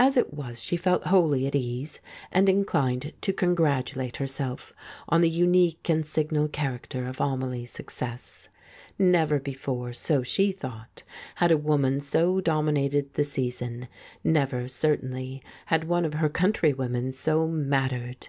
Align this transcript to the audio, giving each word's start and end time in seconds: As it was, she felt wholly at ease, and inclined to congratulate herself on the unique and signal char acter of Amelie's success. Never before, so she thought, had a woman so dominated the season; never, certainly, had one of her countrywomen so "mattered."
As 0.00 0.16
it 0.16 0.34
was, 0.34 0.60
she 0.60 0.76
felt 0.76 1.04
wholly 1.04 1.46
at 1.46 1.54
ease, 1.54 2.00
and 2.32 2.48
inclined 2.48 3.12
to 3.20 3.32
congratulate 3.32 4.16
herself 4.16 4.72
on 5.08 5.20
the 5.20 5.30
unique 5.30 5.88
and 5.88 6.04
signal 6.04 6.48
char 6.48 6.76
acter 6.80 7.08
of 7.08 7.20
Amelie's 7.20 7.70
success. 7.70 8.48
Never 8.98 9.38
before, 9.38 9.92
so 9.92 10.24
she 10.24 10.50
thought, 10.50 11.04
had 11.36 11.52
a 11.52 11.56
woman 11.56 12.00
so 12.00 12.40
dominated 12.40 13.14
the 13.14 13.22
season; 13.22 13.86
never, 14.24 14.66
certainly, 14.66 15.40
had 15.66 15.84
one 15.84 16.04
of 16.04 16.14
her 16.14 16.28
countrywomen 16.28 17.12
so 17.12 17.46
"mattered." 17.46 18.26